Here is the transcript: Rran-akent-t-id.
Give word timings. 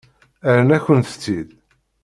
Rran-akent-t-id. 0.55 1.49